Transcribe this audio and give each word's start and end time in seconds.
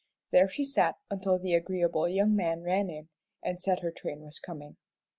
There 0.31 0.49
she 0.49 0.65
sat 0.65 0.95
until 1.11 1.37
the 1.37 1.53
agreeable 1.53 2.09
young 2.09 2.35
man 2.35 2.63
ran 2.63 2.89
in 2.89 3.09
and 3.43 3.61
said 3.61 3.81
her 3.81 3.91
train 3.91 4.21
was 4.23 4.39
coming. 4.39 4.77